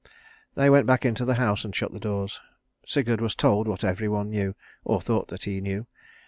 [0.55, 2.41] They went back into the house and shut the doors.
[2.87, 5.85] Sigurd was told what every one knew, or thought that he knew.